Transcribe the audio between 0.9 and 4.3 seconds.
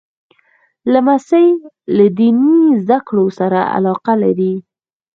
لمسی له دیني زده کړو سره علاقه